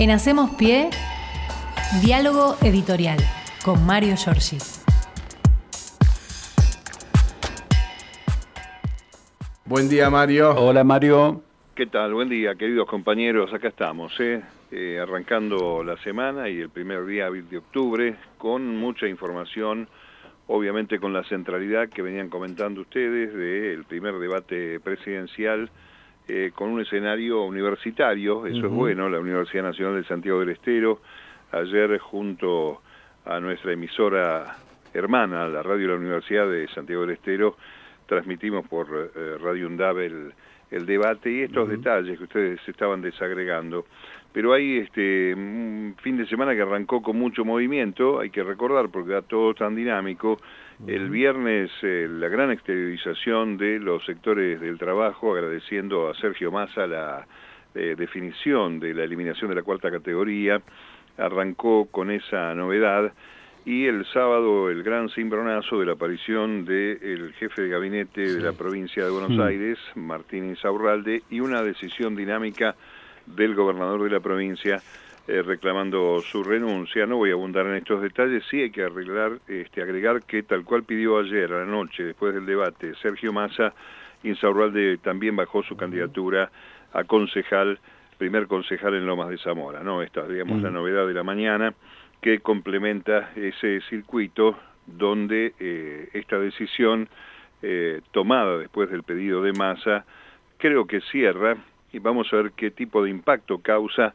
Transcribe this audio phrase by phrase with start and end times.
[0.00, 0.90] En Hacemos Pie,
[2.04, 3.18] diálogo editorial
[3.64, 4.58] con Mario Giorgi.
[9.64, 10.54] Buen día, Mario.
[10.54, 11.42] Hola, Mario.
[11.74, 12.14] ¿Qué tal?
[12.14, 13.52] Buen día, queridos compañeros.
[13.52, 14.40] Acá estamos, ¿eh?
[14.70, 19.88] Eh, arrancando la semana y el primer día hábil de octubre con mucha información,
[20.46, 25.68] obviamente con la centralidad que venían comentando ustedes del primer debate presidencial
[26.28, 31.00] eh, con un escenario universitario, eso es bueno, la Universidad Nacional de Santiago del Estero,
[31.52, 32.82] ayer junto
[33.24, 34.56] a nuestra emisora
[34.92, 37.56] hermana, la radio de la Universidad de Santiago del Estero,
[38.06, 39.98] transmitimos por eh, Radio UNDAV
[40.70, 43.86] el, debate y estos detalles que ustedes estaban desagregando.
[44.30, 48.90] Pero hay este, un fin de semana que arrancó con mucho movimiento, hay que recordar
[48.90, 50.38] porque era todo tan dinámico,
[50.86, 56.86] el viernes eh, la gran exteriorización de los sectores del trabajo, agradeciendo a Sergio Massa
[56.86, 57.26] la
[57.74, 60.62] eh, definición de la eliminación de la cuarta categoría,
[61.16, 63.12] arrancó con esa novedad.
[63.64, 68.52] Y el sábado el gran cimbronazo de la aparición del jefe de gabinete de la
[68.52, 72.76] provincia de Buenos Aires, Martín Insaurralde, y una decisión dinámica
[73.26, 74.80] del gobernador de la provincia
[75.28, 77.04] eh, reclamando su renuncia.
[77.04, 80.64] No voy a abundar en estos detalles, sí hay que arreglar, este, agregar que tal
[80.64, 83.74] cual pidió ayer a la noche, después del debate, Sergio Massa,
[84.22, 86.50] Insaurralde también bajó su candidatura
[86.94, 87.78] a concejal,
[88.16, 90.00] primer concejal en Lomas de Zamora, ¿no?
[90.00, 91.74] Esta es, digamos, la novedad de la mañana
[92.22, 97.06] que complementa ese circuito donde eh, esta decisión
[97.60, 100.06] eh, tomada después del pedido de Massa
[100.56, 101.58] creo que cierra
[101.92, 104.14] y vamos a ver qué tipo de impacto causa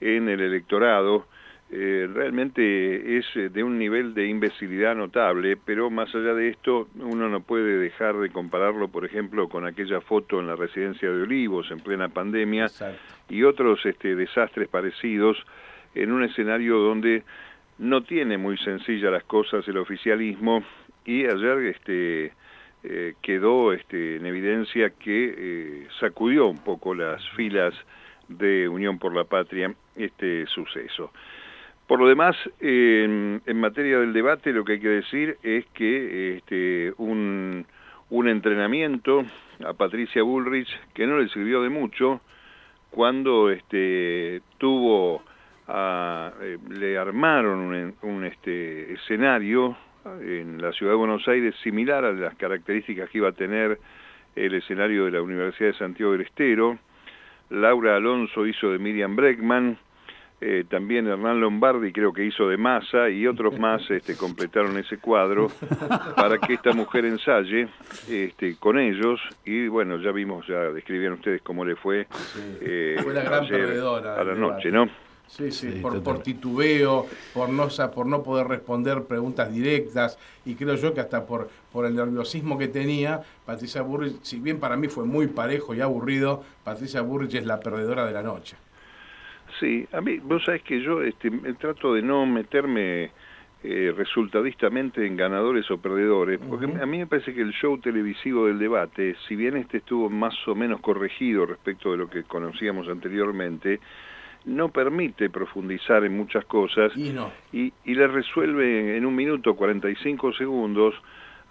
[0.00, 1.26] en el electorado
[1.72, 6.88] eh, realmente es eh, de un nivel de imbecilidad notable, pero más allá de esto
[6.96, 11.22] uno no puede dejar de compararlo, por ejemplo, con aquella foto en la residencia de
[11.22, 12.66] Olivos en plena pandemia
[13.28, 15.36] y otros este, desastres parecidos
[15.94, 17.22] en un escenario donde
[17.78, 20.64] no tiene muy sencilla las cosas el oficialismo
[21.04, 22.32] y ayer este,
[22.82, 27.74] eh, quedó este, en evidencia que sacudió un poco las filas
[28.30, 31.12] de Unión por la Patria este suceso.
[31.86, 36.92] Por lo demás, en, materia del debate, lo que hay que decir es que este,
[36.98, 37.66] un,
[38.10, 39.24] un entrenamiento
[39.64, 42.20] a Patricia Bullrich que no le sirvió de mucho
[42.90, 45.22] cuando este, tuvo,
[45.68, 52.12] eh, le armaron un, un este, escenario en la ciudad de Buenos Aires similar a
[52.12, 53.78] las características que iba a tener
[54.36, 56.78] el escenario de la Universidad de Santiago del Estero,
[57.50, 59.78] Laura Alonso hizo de Miriam Breckman,
[60.42, 64.96] eh, también Hernán Lombardi creo que hizo de Massa y otros más este, completaron ese
[64.96, 65.48] cuadro
[66.16, 67.68] para que esta mujer ensaye
[68.08, 69.20] este, con ellos.
[69.44, 72.06] Y bueno, ya vimos, ya describieron ustedes cómo le fue,
[72.62, 74.88] eh, fue la gran a la noche, ¿no?
[75.30, 80.74] Sí, sí, por, por, titubeo, por no, por no poder responder preguntas directas y creo
[80.74, 84.88] yo que hasta por, por el nerviosismo que tenía, Patricia Burrich, si bien para mí
[84.88, 88.56] fue muy parejo y aburrido, Patricia Burrich es la perdedora de la noche.
[89.60, 91.30] Sí, a mí, vos sabés que yo este,
[91.60, 93.12] trato de no meterme
[93.62, 98.46] eh, resultadistamente en ganadores o perdedores, porque a mí me parece que el show televisivo
[98.46, 102.88] del debate, si bien este estuvo más o menos corregido respecto de lo que conocíamos
[102.88, 103.78] anteriormente,
[104.44, 107.30] no permite profundizar en muchas cosas y, no.
[107.52, 110.94] y, le resuelve en un minuto 45 segundos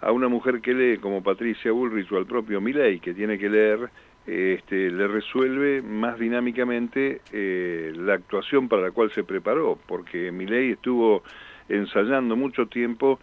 [0.00, 3.48] a una mujer que lee como Patricia Bullrich o al propio Milei que tiene que
[3.48, 3.90] leer
[4.26, 10.72] este, le resuelve más dinámicamente eh, la actuación para la cual se preparó, porque Milei
[10.72, 11.22] estuvo
[11.68, 13.18] ensayando mucho tiempo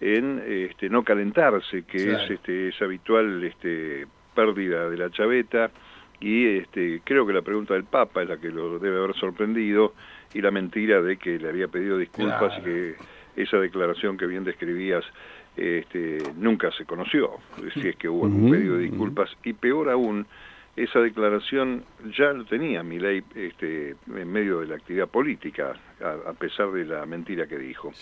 [0.00, 5.70] en este, no calentarse, que es este, esa habitual este, pérdida de la chaveta,
[6.22, 9.92] y este, creo que la pregunta del Papa es la que lo debe haber sorprendido
[10.32, 12.94] y la mentira de que le había pedido disculpas y que
[13.36, 15.04] esa declaración que bien describías
[15.56, 17.30] este, nunca se conoció,
[17.74, 19.30] si es que hubo un pedido de disculpas.
[19.42, 20.26] Y peor aún,
[20.74, 21.84] esa declaración
[22.16, 27.04] ya lo tenía Milei este, en medio de la actividad política, a, pesar de la
[27.04, 27.92] mentira que dijo.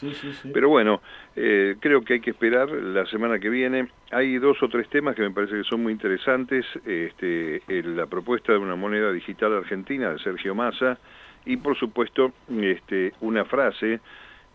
[0.52, 1.02] Pero bueno,
[1.34, 3.88] eh, creo que hay que esperar la semana que viene.
[4.12, 6.64] Hay dos o tres temas que me parece que son muy interesantes.
[6.86, 10.96] Este, la propuesta de una moneda digital argentina de Sergio Massa
[11.44, 14.00] y por supuesto este, una frase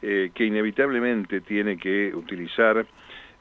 [0.02, 2.86] eh, que inevitablemente tiene que utilizar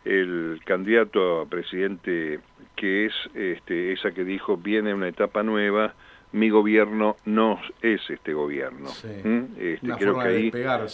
[0.04, 2.40] el candidato a presidente
[2.76, 5.94] que es este, esa que dijo viene una etapa nueva
[6.32, 8.90] mi gobierno no es este gobierno
[9.24, 9.42] ¿Mm?
[9.58, 10.86] este, creo que ahí claro.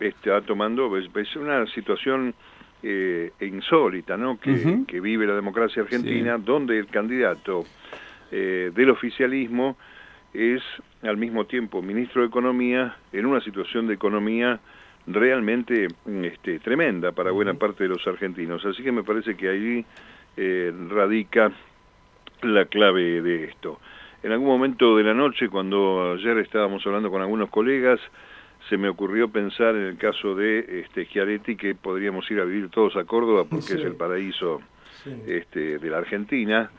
[0.00, 2.34] está tomando es una situación
[2.82, 7.64] eh, insólita no que, que, vive la democracia argentina donde el candidato
[8.32, 9.76] eh, del oficialismo
[10.32, 10.62] es
[11.02, 14.60] al mismo tiempo ministro de Economía en una situación de economía
[15.06, 15.88] realmente
[16.22, 18.64] este, tremenda para buena parte de los argentinos.
[18.64, 19.84] Así que me parece que allí
[20.36, 21.52] eh, radica
[22.42, 23.80] la clave de esto.
[24.22, 28.00] En algún momento de la noche, cuando ayer estábamos hablando con algunos colegas,
[28.68, 32.68] se me ocurrió pensar en el caso de este, Schiaretti que podríamos ir a vivir
[32.68, 34.60] todos a Córdoba porque es el paraíso
[35.26, 36.70] este, de la Argentina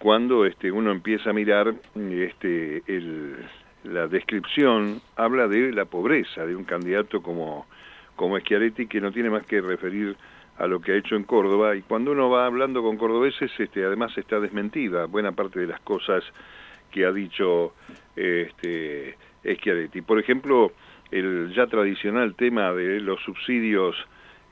[0.00, 2.82] cuando este, uno empieza a mirar este,
[3.84, 7.66] la descripción, habla de la pobreza de un candidato como,
[8.16, 10.16] como Schiaretti, que no tiene más que referir
[10.58, 13.84] a lo que ha hecho en Córdoba, y cuando uno va hablando con cordobeses, este,
[13.84, 16.22] además está desmentida buena parte de las cosas
[16.90, 17.72] que ha dicho
[18.14, 20.02] este, Schiaretti.
[20.02, 20.72] Por ejemplo,
[21.10, 23.96] el ya tradicional tema de los subsidios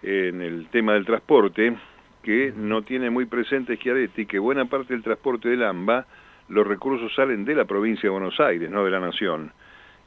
[0.02, 1.76] en el tema del transporte,
[2.22, 6.06] que no tiene muy presente Schiaretti que buena parte del transporte del AMBA,
[6.48, 9.52] los recursos salen de la provincia de Buenos Aires, no de la nación.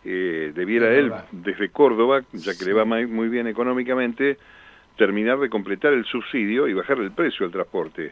[0.04, 4.38] Eh, debiera él, desde Córdoba, ya que le va muy bien económicamente,
[4.98, 8.12] terminar de completar el subsidio y bajar el precio del transporte,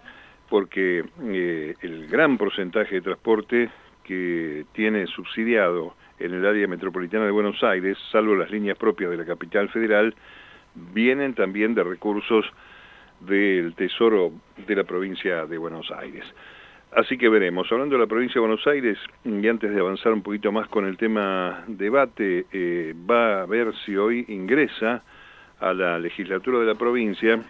[0.50, 3.70] porque eh, el gran porcentaje de transporte
[4.04, 9.18] que tiene subsidiado en el área metropolitana de Buenos Aires, salvo las líneas propias de
[9.18, 10.14] la capital federal,
[10.94, 12.46] vienen también de recursos
[13.20, 14.32] del Tesoro
[14.68, 16.24] de la provincia de Buenos Aires.
[16.92, 17.72] Así que veremos.
[17.72, 20.86] Hablando de la provincia de Buenos Aires, y antes de avanzar un poquito más con
[20.86, 25.04] el tema debate, eh, va a ver si hoy ingresa
[25.60, 27.44] a la legislatura de la provincia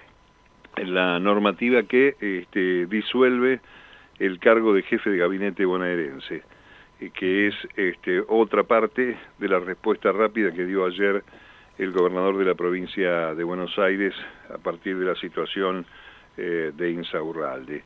[0.76, 3.62] la normativa que este, disuelve
[4.20, 6.44] el cargo de jefe de gabinete bonaerense,
[7.00, 11.24] eh, que es este, otra parte de la respuesta rápida que dio ayer
[11.78, 14.14] el gobernador de la provincia de Buenos Aires
[14.54, 15.86] a partir de la situación
[16.38, 17.84] eh, de Insaurralde.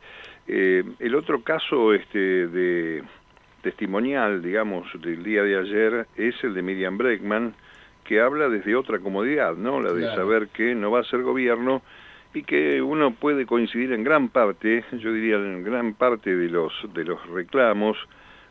[0.47, 3.03] Eh, el otro caso este, de
[3.61, 7.53] testimonial, digamos, del día de ayer es el de Miriam Breckman,
[8.03, 9.81] que habla desde otra comodidad, ¿no?
[9.81, 11.81] La de saber que no va a ser gobierno
[12.33, 16.73] y que uno puede coincidir en gran parte, yo diría en gran parte de los,
[16.93, 17.97] de los reclamos,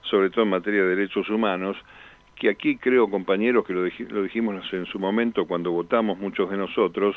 [0.02, 1.76] sobre todo en materia de derechos humanos,
[2.36, 6.56] que aquí creo, compañeros, que lo, lo dijimos en su momento cuando votamos muchos de
[6.56, 7.14] nosotros,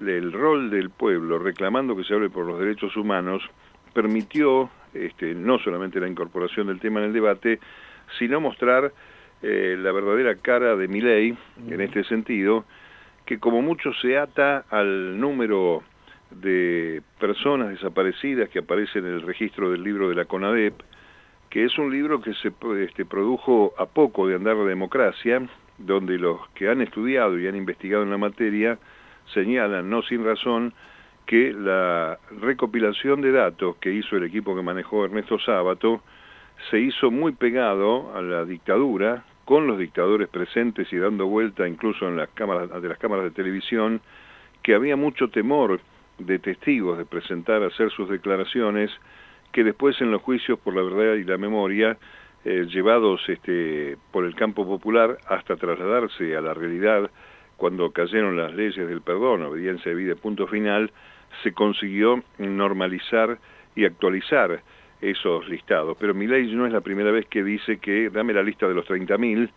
[0.00, 3.42] el rol del pueblo reclamando que se hable por los derechos humanos
[3.92, 7.60] permitió este, no solamente la incorporación del tema en el debate,
[8.18, 8.92] sino mostrar
[9.42, 11.36] eh, la verdadera cara de mi ley,
[11.68, 12.64] en este sentido,
[13.24, 15.82] que como mucho se ata al número
[16.30, 20.74] de personas desaparecidas que aparecen en el registro del libro de la CONADEP,
[21.50, 22.52] que es un libro que se
[22.82, 25.42] este, produjo a poco de andar la democracia,
[25.78, 28.78] donde los que han estudiado y han investigado en la materia
[29.34, 30.72] señalan, no sin razón,
[31.32, 36.02] que la recopilación de datos que hizo el equipo que manejó Ernesto Sábato
[36.68, 42.06] se hizo muy pegado a la dictadura, con los dictadores presentes y dando vuelta incluso
[42.06, 44.02] en las cámaras de las cámaras de televisión,
[44.62, 45.80] que había mucho temor
[46.18, 48.90] de testigos de presentar, hacer sus declaraciones,
[49.52, 51.96] que después en los juicios por la verdad y la memoria,
[52.44, 57.10] eh, llevados este, por el campo popular hasta trasladarse a la realidad
[57.56, 60.92] cuando cayeron las leyes del perdón, obediencia de vida, punto final,
[61.42, 63.38] se consiguió normalizar
[63.74, 64.62] y actualizar
[65.00, 65.96] esos listados.
[65.98, 68.74] Pero mi ley no es la primera vez que dice que dame la lista de
[68.74, 69.50] los 30.000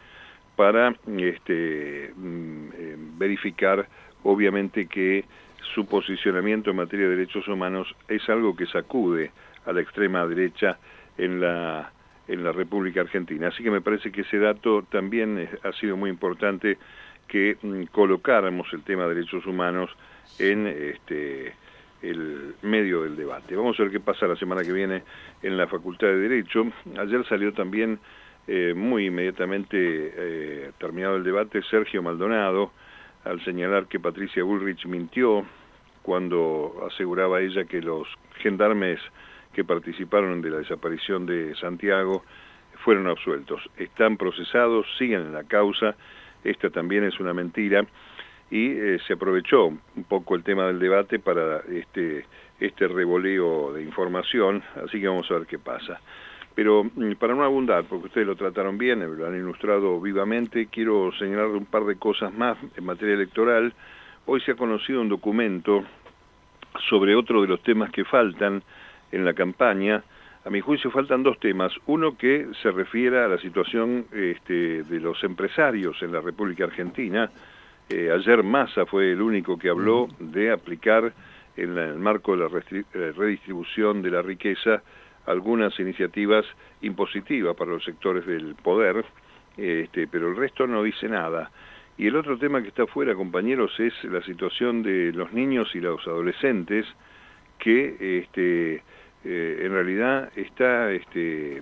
[0.56, 3.88] para este, mm, eh, verificar,
[4.23, 5.26] obviamente, que
[5.73, 9.31] su posicionamiento en materia de derechos humanos es algo que sacude
[9.66, 10.78] a la extrema derecha
[11.18, 11.92] en la,
[12.28, 13.50] en la República Argentina.
[13.50, 16.78] Así que me parece que ese dato también ha sido muy importante
[17.28, 19.90] que mm, colocáramos el tema de derechos humanos
[20.40, 21.54] en este
[22.09, 23.56] el medio del debate.
[23.56, 25.04] Vamos a ver qué pasa la semana que viene
[25.42, 26.66] en la Facultad de Derecho.
[26.97, 28.00] Ayer salió también
[28.47, 32.71] eh, muy inmediatamente eh, terminado el debate Sergio Maldonado
[33.24, 35.45] al señalar que Patricia Bullrich mintió
[36.04, 38.07] cuando aseguraba ella que los
[38.38, 39.00] gendarmes
[39.54, 42.24] que participaron de la desaparición de Santiago
[42.83, 43.62] fueron absueltos.
[43.78, 45.95] Están procesados, siguen en la causa,
[46.44, 47.85] esta también es una mentira
[48.52, 52.25] y eh, se aprovechó un poco el tema del debate para este,
[52.59, 55.99] este revoleo de información, así que vamos a ver qué pasa.
[56.54, 61.11] Pero mm, para no abundar, porque ustedes lo trataron bien, lo han ilustrado vivamente, quiero
[61.19, 63.73] señalar un par de cosas más en materia electoral.
[64.25, 65.83] Hoy se ha conocido un documento
[66.90, 68.64] sobre otro de los temas que faltan
[69.11, 70.04] en la campaña.
[70.45, 71.73] A mi juicio faltan dos temas.
[71.87, 77.30] Uno que se refiere a la situación este, de los empresarios en la República Argentina.
[77.89, 81.13] Eh, ayer Massa fue el único que habló de aplicar
[81.56, 82.49] en el marco de
[82.94, 84.81] la redistribución de la riqueza
[85.25, 86.45] algunas iniciativas
[86.81, 89.06] impositivas para los sectores del poder,
[89.57, 91.51] este, pero el resto no dice nada.
[91.97, 95.80] Y el otro tema que está fuera, compañeros, es la situación de los niños y
[95.80, 96.85] los adolescentes
[97.57, 98.83] que este,
[99.28, 101.58] eh, en realidad está este,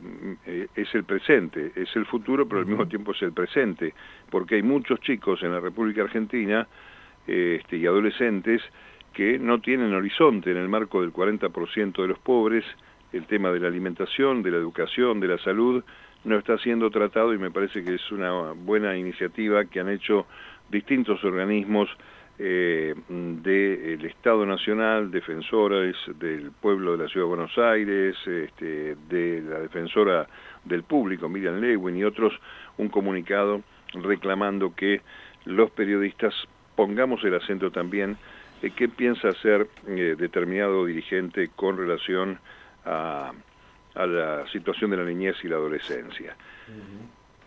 [0.46, 3.94] eh, es el presente, es el futuro, pero al mismo tiempo es el presente,
[4.30, 6.68] porque hay muchos chicos en la República Argentina
[7.26, 8.62] este, y adolescentes
[9.14, 12.66] que no tienen horizonte en el marco del 40% de los pobres,
[13.14, 15.86] el tema de la alimentación, de la educación, de la salud,
[16.26, 20.26] no está siendo tratado y me parece que es una buena iniciativa que han hecho
[20.70, 21.90] distintos organismos
[22.40, 29.42] eh, del Estado Nacional, defensores del pueblo de la Ciudad de Buenos Aires, este, de
[29.42, 30.28] la defensora
[30.64, 32.34] del público, Miriam Lewin y otros,
[32.78, 33.62] un comunicado
[33.94, 35.02] reclamando que
[35.46, 36.34] los periodistas
[36.76, 38.18] pongamos el acento también
[38.62, 42.40] en qué piensa hacer eh, determinado dirigente con relación
[42.86, 43.32] a
[43.96, 46.36] la situación de la niñez y la adolescencia.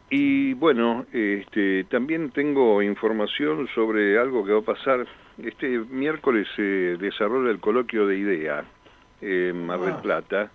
[0.08, 5.06] Y bueno, este, también tengo información sobre algo que va a pasar.
[5.42, 8.64] Este miércoles se desarrolla el coloquio de IDEA
[9.20, 10.50] en Mar del ah, Plata.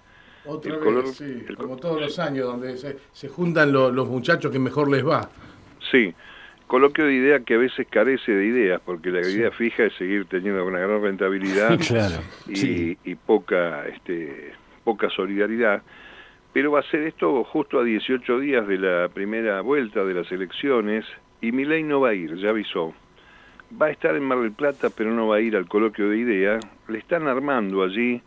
[0.46, 5.06] Otra vez, sí, como todos los años, donde se, juntan los muchachos que mejor les
[5.06, 5.30] va.
[5.92, 6.14] Sí,
[6.66, 10.26] coloquio de IDEA que a veces carece de ideas, porque la idea fija es seguir
[10.26, 11.78] teniendo una gran rentabilidad
[12.48, 14.54] y, y, poca este,
[14.84, 15.84] poca solidaridad,
[16.54, 20.32] pero va a ser esto justo a 18 días de la primera vuelta de las
[20.32, 21.06] elecciones
[21.40, 22.94] y Milei no va a ir, ya avisó.
[23.82, 26.18] Va a estar en Mar del Plata, pero no va a ir al coloquio de
[26.18, 26.60] idea.
[26.90, 28.22] Le están armando allí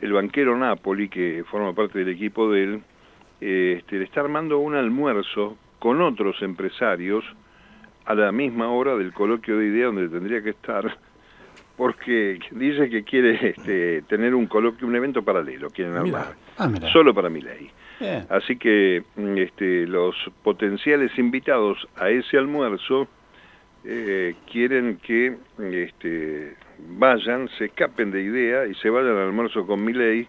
[0.00, 2.82] el banquero Napoli, que forma parte del equipo de él,
[3.40, 7.24] este, le está armando un almuerzo con otros empresarios
[8.04, 10.96] a la misma hora del coloquio de idea donde tendría que estar
[11.76, 17.14] porque dice que quiere este, tener un coloquio, un evento paralelo, quieren armar, ah, solo
[17.14, 17.70] para mi ley.
[18.28, 23.06] Así que mm, este, los potenciales invitados a ese almuerzo
[23.84, 29.84] eh, quieren que este, vayan, se escapen de idea y se vayan al almuerzo con
[29.84, 30.26] mi ley,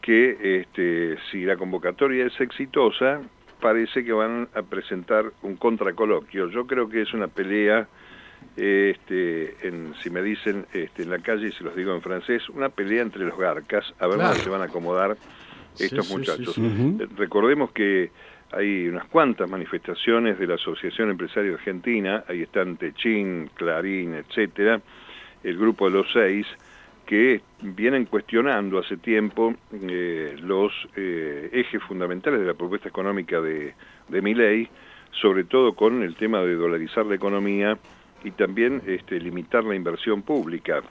[0.00, 3.20] que este, si la convocatoria es exitosa,
[3.60, 6.48] parece que van a presentar un contracoloquio.
[6.50, 7.86] Yo creo que es una pelea
[8.56, 12.48] este, en, si me dicen este, en la calle, y se los digo en francés,
[12.48, 15.16] una pelea entre los garcas, a ver cómo se van a acomodar
[15.78, 16.56] estos muchachos.
[16.58, 18.10] Eh, recordemos que
[18.52, 24.80] hay unas cuantas manifestaciones de la Asociación Empresaria Argentina, ahí están Techín, Clarín, etcétera,
[25.42, 26.46] el grupo de los seis,
[27.06, 33.74] que vienen cuestionando hace tiempo eh, los eh, ejes fundamentales de la propuesta económica de,
[34.08, 34.68] de mi ley,
[35.20, 37.76] sobre todo con el tema de dolarizar la economía
[38.24, 40.82] y también este, limitar la inversión pública.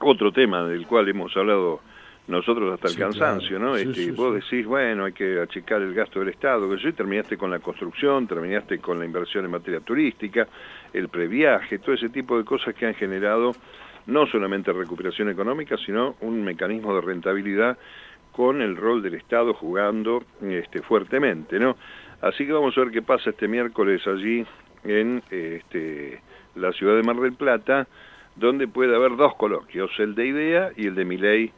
[0.00, 1.80] Otro tema del cual hemos hablado
[2.28, 3.76] nosotros hasta el cansancio, ¿no?
[3.76, 7.50] este, vos decís, bueno, hay que achicar el gasto del Estado, que yo terminaste con
[7.50, 10.46] la construcción, terminaste con la inversión en materia turística,
[10.92, 13.52] el previaje, todo ese tipo de cosas que han generado
[14.06, 17.78] no solamente recuperación económica, sino un mecanismo de rentabilidad
[18.32, 21.76] con el rol del Estado jugando este, fuertemente, ¿no?
[22.20, 24.44] Así que vamos a ver qué pasa este miércoles allí
[24.84, 26.20] en este,
[26.54, 27.86] la ciudad de Mar del Plata,
[28.36, 31.52] donde puede haber dos coloquios, el de idea y el de Miley,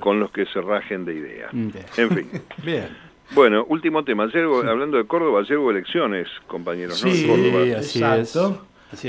[0.00, 1.50] con los que se rajen de idea.
[1.52, 2.28] En fin.
[2.64, 2.88] Bien.
[3.32, 4.24] Bueno, último tema.
[4.24, 7.10] Ayer, hablando de Córdoba, ayer hubo elecciones, compañeros, ¿no?
[7.10, 7.78] Sí, Córdoba.
[7.78, 8.36] así es.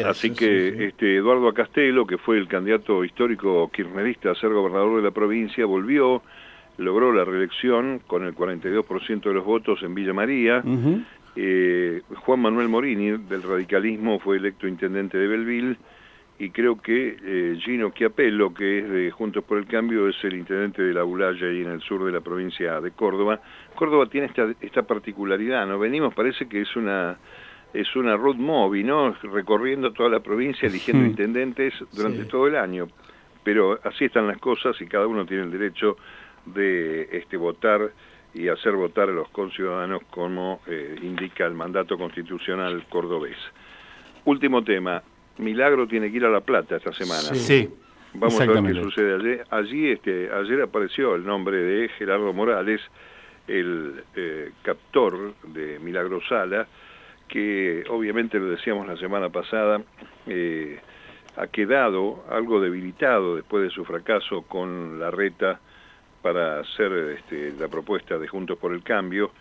[0.06, 5.04] Así, que este Eduardo Castelo, que fue el candidato histórico kirchnerista a ser gobernador de
[5.04, 6.24] la provincia, volvió,
[6.78, 10.64] logró la reelección con el 42% de los votos en Villa María.
[11.36, 15.78] Eh, Juan Manuel Morini, del radicalismo, fue electo intendente de Belville
[16.38, 20.36] y creo que eh, Gino Chiapello, que es de Juntos por el Cambio, es el
[20.36, 23.40] intendente de la Bulaya y en el sur de la provincia de Córdoba.
[23.76, 25.80] Córdoba tiene esta, esta particularidad, ¿no?
[25.80, 27.18] Venimos, parece que es una
[27.74, 29.12] es una road movie, ¿no?
[29.22, 32.88] Recorriendo toda la provincia, eligiendo intendentes durante todo el año.
[33.44, 35.98] Pero así están las cosas y cada uno tiene el derecho
[36.46, 37.92] de este votar
[38.34, 43.38] y hacer votar a los conciudadanos como eh, indica el mandato constitucional cordobés.
[44.24, 45.04] Último tema,
[45.38, 47.34] Milagro tiene que ir a La Plata esta semana.
[47.36, 47.70] Sí.
[48.14, 49.42] Vamos a ver qué sucede allí.
[49.50, 52.82] Allí este, ayer apareció el nombre de Gerardo Morales,
[53.48, 56.68] el eh, captor de Milagro Sala,
[57.28, 59.82] que obviamente lo decíamos la semana pasada,
[60.28, 60.80] eh,
[61.38, 65.60] ha quedado algo debilitado después de su fracaso con la reta
[66.22, 69.32] para hacer este, la propuesta de Juntos por el Cambio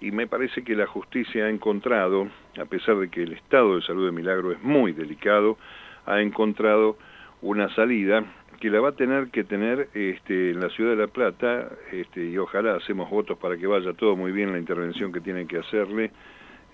[0.00, 3.82] y me parece que la justicia ha encontrado, a pesar de que el estado de
[3.82, 5.56] salud de Milagro es muy delicado,
[6.04, 6.96] ha encontrado
[7.42, 8.24] una salida
[8.60, 12.24] que la va a tener que tener este, en la ciudad de La Plata, este,
[12.24, 15.58] y ojalá hacemos votos para que vaya todo muy bien la intervención que tienen que
[15.58, 16.10] hacerle,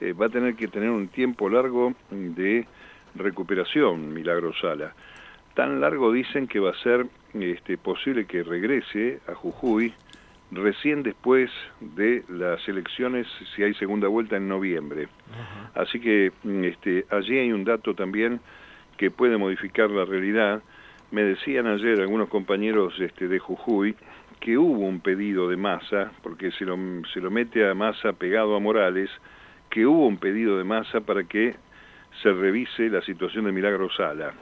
[0.01, 2.67] eh, va a tener que tener un tiempo largo de
[3.15, 4.95] recuperación, Milagro Sala.
[5.55, 9.93] Tan largo dicen que va a ser este, posible que regrese a Jujuy
[10.53, 15.09] recién después de las elecciones, si hay segunda vuelta en noviembre.
[15.75, 16.33] Así que
[16.63, 18.41] este, allí hay un dato también
[18.99, 20.63] que puede modificar la realidad.
[21.11, 23.97] Me decían ayer algunos compañeros este, de Jujuy
[24.41, 26.77] que hubo un pedido de masa, porque se lo,
[27.13, 29.09] se lo mete a masa pegado a Morales,
[29.71, 31.55] que hubo un pedido de masa para que
[32.23, 34.35] se revise la situación de Milagro Sala.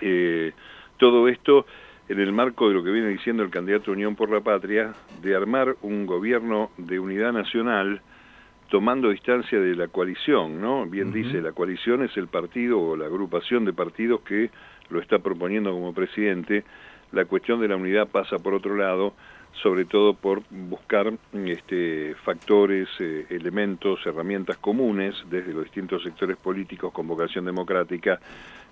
[0.00, 0.52] Eh,
[0.96, 1.66] todo esto
[2.12, 4.92] en el marco de lo que viene diciendo el candidato Unión por la Patria,
[5.22, 8.02] de armar un gobierno de unidad nacional
[8.68, 10.84] tomando distancia de la coalición, ¿no?
[10.84, 14.50] Bien dice, la coalición es el partido o la agrupación de partidos que
[14.90, 16.64] lo está proponiendo como presidente.
[17.12, 19.14] La cuestión de la unidad pasa por otro lado,
[19.62, 21.14] sobre todo por buscar
[21.46, 28.20] este, factores, eh, elementos, herramientas comunes desde los distintos sectores políticos con vocación democrática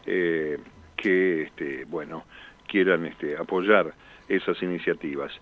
[0.04, 0.59] eh,
[0.94, 2.25] que, este, bueno,
[2.70, 3.92] quieran este, apoyar
[4.28, 5.32] esas iniciativas.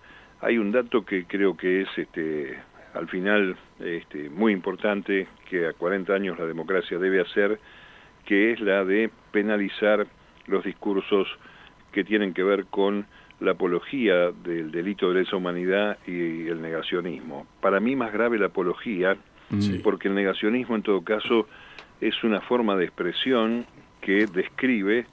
[0.40, 2.58] Hay un dato que creo que es este,
[2.94, 7.58] al final este, muy importante que a 40 años la democracia debe hacer,
[8.24, 10.06] que es la de penalizar
[10.46, 11.28] los discursos
[11.92, 13.06] que tienen que ver con
[13.40, 17.46] la apología del delito de lesa humanidad y el negacionismo.
[17.60, 19.16] Para mí más grave la apología,
[19.82, 21.48] porque el negacionismo en todo caso
[22.00, 23.64] es una forma de expresión
[24.00, 25.06] que describe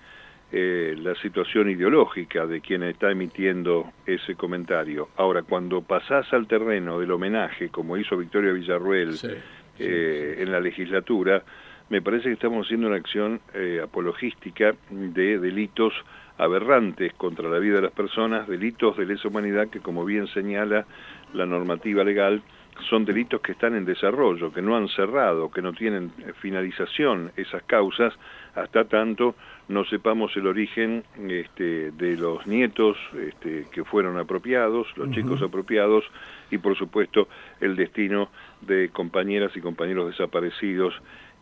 [0.52, 5.10] eh, la situación ideológica de quien está emitiendo ese comentario.
[5.18, 9.18] Ahora, cuando pasás al terreno del homenaje, como hizo Victoria Villarruel
[9.80, 11.44] eh, en la legislatura,
[11.90, 15.94] me parece que estamos haciendo una acción eh, apologística de delitos
[16.38, 20.86] aberrantes contra la vida de las personas, delitos de lesa humanidad que, como bien señala
[21.34, 22.42] la normativa legal,
[22.90, 26.12] son delitos que están en desarrollo, que no han cerrado, que no tienen
[26.42, 28.14] finalización esas causas,
[28.54, 29.36] hasta tanto
[29.68, 36.06] no sepamos el origen este, de los nietos este, que fueron apropiados, los chicos apropiados,
[36.52, 37.28] y por supuesto
[37.60, 38.30] el destino
[38.62, 40.94] de compañeras y compañeros desaparecidos.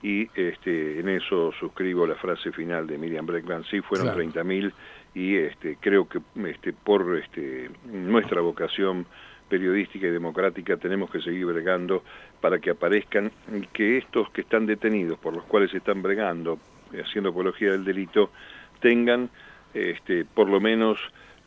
[0.02, 4.74] Y este, en eso suscribo la frase final de Miriam Breckman, sí fueron 30.000
[5.16, 9.06] y este, creo que este, por este, nuestra vocación
[9.48, 12.04] periodística y democrática tenemos que seguir bregando
[12.42, 13.32] para que aparezcan
[13.72, 16.58] que estos que están detenidos, por los cuales se están bregando,
[17.02, 18.32] haciendo apología del delito,
[18.80, 19.30] tengan
[19.74, 21.00] este, por lo menos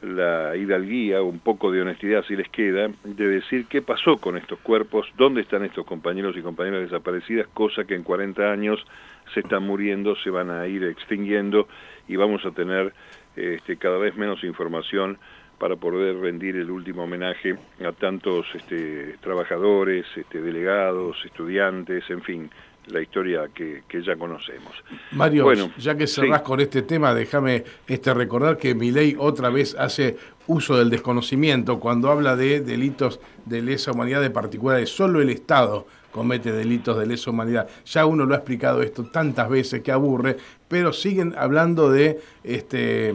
[0.03, 4.59] la hidalguía, un poco de honestidad si les queda, de decir qué pasó con estos
[4.61, 8.85] cuerpos, dónde están estos compañeros y compañeras desaparecidas, cosa que en 40 años
[9.33, 11.67] se están muriendo, se van a ir extinguiendo
[12.09, 12.93] y vamos a tener
[13.37, 15.19] este, cada vez menos información
[15.59, 22.51] para poder rendir el último homenaje a tantos este, trabajadores, este, delegados, estudiantes, en fin,
[22.89, 24.73] la historia que, ya conocemos.
[25.13, 29.51] Mario, bueno, ya que cerrás con este tema, déjame este, recordar que mi ley otra
[29.51, 34.91] vez hace uso del desconocimiento cuando habla de delitos de lesa humanidad de particulares.
[34.91, 37.69] Solo el Estado comete delitos de lesa humanidad.
[37.85, 40.37] Ya uno lo ha explicado esto tantas veces que aburre,
[40.69, 43.15] pero siguen hablando de este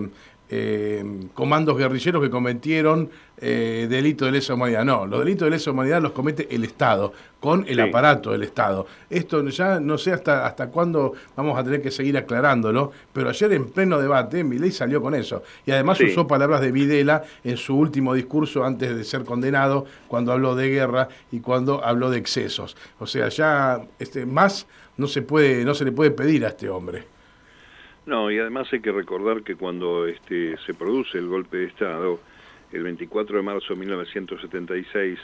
[0.53, 1.01] eh,
[1.33, 4.83] comandos guerrilleros que cometieron eh, delitos de lesa humanidad.
[4.83, 8.85] No, los delitos de lesa humanidad los comete el Estado, con el aparato del Estado.
[9.09, 13.53] Esto ya no sé hasta, hasta cuándo vamos a tener que seguir aclarándolo, pero ayer
[13.53, 15.41] en pleno debate ley salió con eso.
[15.65, 20.33] Y además usó palabras de Videla en su último discurso antes de ser condenado, cuando
[20.33, 22.75] habló de guerra y cuando habló de excesos.
[22.99, 26.69] O sea, ya este, más no se, puede, no se le puede pedir a este
[26.69, 27.05] hombre.
[28.05, 32.19] No, y además hay que recordar que cuando este, se produce el golpe de Estado,
[32.71, 35.19] el 24 de marzo de 1976,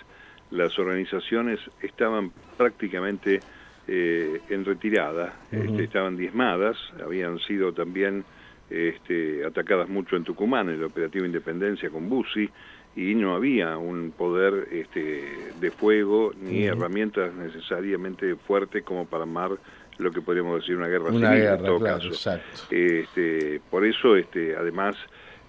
[0.52, 3.40] las organizaciones estaban prácticamente
[3.88, 8.24] eh, en retirada, este, estaban diezmadas, habían sido también
[8.70, 12.50] este, atacadas mucho en Tucumán, en el operativo Independencia con Bussi,
[12.96, 19.52] y no había un poder este, de fuego ni herramientas necesariamente fuertes como para armar
[19.98, 22.40] lo que podríamos decir una guerra una civil guerra, en todo caso.
[22.70, 24.96] Este, por eso, este, además,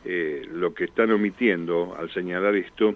[0.05, 2.95] eh, lo que están omitiendo al señalar esto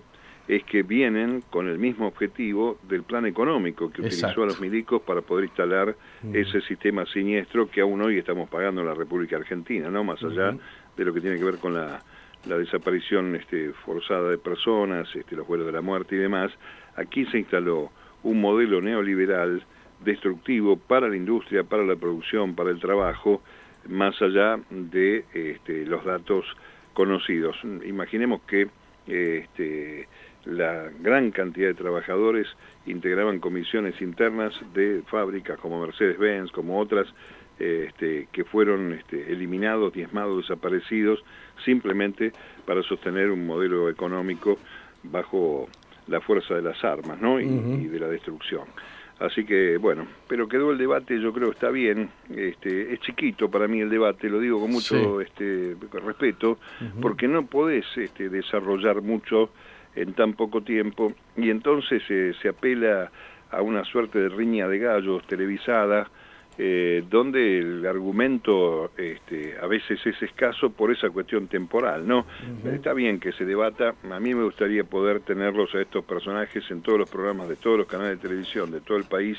[0.48, 5.00] es que vienen con el mismo objetivo del plan económico que utilizó a los milicos
[5.02, 6.34] para poder instalar mm.
[6.34, 10.56] ese sistema siniestro que aún hoy estamos pagando en la República Argentina, no más allá
[10.96, 12.02] de lo que tiene que ver con la,
[12.46, 16.50] la desaparición este, forzada de personas, este, los vuelos de la muerte y demás.
[16.96, 17.90] Aquí se instaló
[18.22, 19.64] un modelo neoliberal
[20.04, 23.42] destructivo para la industria, para la producción, para el trabajo,
[23.88, 26.44] más allá de este, los datos
[26.92, 27.56] conocidos.
[27.84, 28.68] Imaginemos que
[29.06, 30.08] este,
[30.44, 32.46] la gran cantidad de trabajadores
[32.86, 37.06] integraban comisiones internas de fábricas como Mercedes-Benz, como otras,
[37.58, 41.22] este, que fueron este, eliminados, diezmados, desaparecidos,
[41.64, 42.32] simplemente
[42.66, 44.58] para sostener un modelo económico
[45.04, 45.68] bajo
[46.08, 47.40] la fuerza de las armas ¿no?
[47.40, 48.64] y, de la destrucción.
[49.18, 53.68] Así que, bueno, pero quedó el debate, yo creo está bien, este, es chiquito para
[53.68, 56.58] mí el debate, lo digo con mucho este, respeto,
[57.00, 59.50] porque no podés este, desarrollar mucho
[59.94, 61.12] en tan poco tiempo.
[61.36, 63.10] Y entonces eh, se apela
[63.50, 66.08] a una suerte de riña de gallos televisada
[66.58, 72.26] eh, donde el argumento este, a veces es escaso por esa cuestión temporal, ¿no?
[72.64, 76.82] Está bien que se debata, a mí me gustaría poder tenerlos a estos personajes en
[76.82, 79.38] todos los programas de todos los canales de televisión de todo el país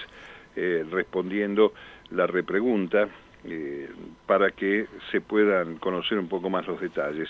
[0.55, 1.73] eh, respondiendo
[2.11, 3.07] la repregunta
[3.45, 3.89] eh,
[4.25, 7.29] para que se puedan conocer un poco más los detalles.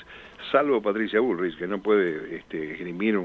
[0.51, 3.17] Salvo Patricia Bullrich, que no puede este, esgrimir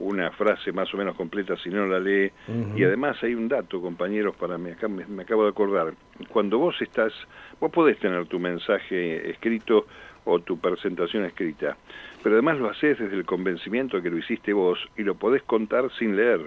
[0.00, 2.30] una frase más o menos completa si no la lee.
[2.76, 5.94] Y además hay un dato, compañeros, para mí, acá me, me, acabo de acordar.
[6.28, 7.12] Cuando vos estás,
[7.60, 9.86] vos podés tener tu mensaje escrito
[10.24, 11.76] o tu presentación escrita,
[12.22, 15.90] pero además lo haces desde el convencimiento que lo hiciste vos y lo podés contar
[15.98, 16.40] sin leer.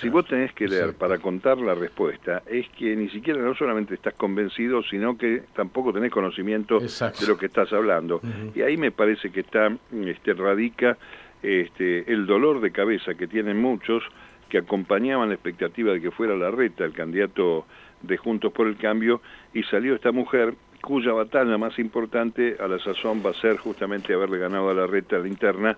[0.00, 3.94] Si vos tenés que leer para contar la respuesta, es que ni siquiera no solamente
[3.94, 8.20] estás convencido, sino que tampoco tenés conocimiento de lo que estás hablando.
[8.54, 9.72] Y ahí me parece que está,
[10.04, 10.96] este, radica
[11.42, 14.02] este, el dolor de cabeza que tienen muchos
[14.48, 17.66] que acompañaban la expectativa de que fuera la reta el candidato
[18.02, 19.20] de Juntos por el Cambio
[19.52, 24.14] y salió esta mujer cuya batalla más importante a la sazón va a ser justamente
[24.14, 25.76] haberle ganado a la reta la interna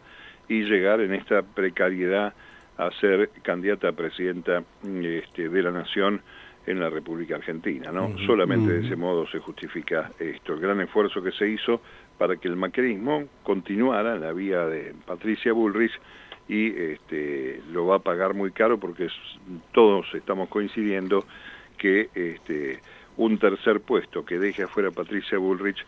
[0.48, 2.34] y llegar en esta precariedad
[2.76, 6.22] a ser candidata a presidenta este, de la nación
[6.66, 8.16] en la República Argentina, ¿no?
[8.26, 11.80] Solamente de ese modo se justifica esto, el gran esfuerzo que se hizo
[12.18, 15.92] para que el macrismo continuara en la vía de Patricia Bullrich
[16.48, 19.08] y este, lo va a pagar muy caro porque
[19.72, 21.24] todos estamos coincidiendo
[21.78, 22.80] que este,
[23.16, 25.84] un tercer puesto que deje afuera Patricia Bullrich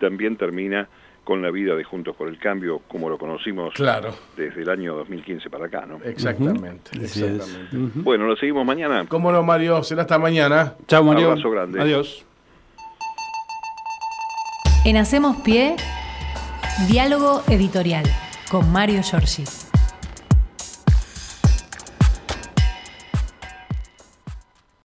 [0.00, 0.88] también termina
[1.26, 4.14] con la vida de Juntos por el Cambio, como lo conocimos claro.
[4.36, 5.98] desde el año 2015 para acá, ¿no?
[6.04, 7.76] Exactamente, exactamente.
[7.96, 9.04] Bueno, lo seguimos mañana.
[9.08, 9.82] ¿Cómo no, Mario?
[9.82, 10.74] Será hasta mañana.
[10.86, 11.26] Chao, Mario.
[11.26, 11.80] Un abrazo grande.
[11.80, 12.24] Adiós.
[14.84, 15.74] En Hacemos Pie,
[16.88, 18.04] diálogo editorial
[18.48, 19.65] con Mario Giorgi.